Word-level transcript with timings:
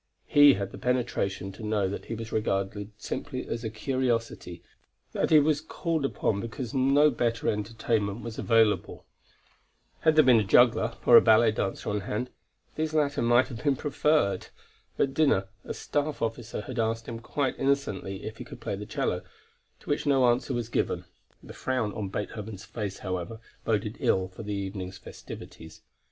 He 0.25 0.55
had 0.55 0.71
the 0.71 0.79
penetration 0.79 1.51
to 1.51 1.63
know 1.63 1.87
that 1.87 2.05
he 2.05 2.15
was 2.15 2.31
regarded 2.31 2.89
simply 2.97 3.47
as 3.47 3.63
a 3.63 3.69
curiosity, 3.69 4.63
that 5.11 5.29
he 5.29 5.37
was 5.37 5.61
called 5.61 6.17
on 6.23 6.41
because 6.41 6.73
no 6.73 7.11
better 7.11 7.47
entertainment 7.49 8.21
was 8.21 8.39
available. 8.39 9.05
Had 9.99 10.15
there 10.15 10.23
been 10.25 10.39
a 10.39 10.43
juggler 10.43 10.95
or 11.05 11.17
a 11.17 11.21
ballet 11.21 11.51
dancer 11.51 11.87
on 11.91 11.99
hand, 11.99 12.31
these 12.73 12.95
latter 12.95 13.21
might 13.21 13.49
have 13.49 13.63
been 13.63 13.75
preferred. 13.75 14.47
At 14.97 15.13
dinner, 15.13 15.49
a 15.63 15.73
staff 15.75 16.19
officer 16.19 16.61
had 16.61 16.79
asked 16.79 17.07
him 17.07 17.19
quite 17.19 17.59
innocently 17.59 18.23
if 18.23 18.37
he 18.39 18.43
could 18.43 18.59
play 18.59 18.75
the 18.75 18.87
cello, 18.87 19.21
to 19.81 19.89
which 19.91 20.07
no 20.07 20.25
answer 20.31 20.51
was 20.55 20.67
given; 20.67 21.05
the 21.43 21.53
frown 21.53 21.93
on 21.93 22.09
Beethoven's 22.09 22.65
face, 22.65 22.97
however, 23.05 23.39
boded 23.65 23.97
ill 23.99 24.29
for 24.29 24.41
the 24.41 24.55
evening's 24.55 24.97
festivities. 24.97 25.83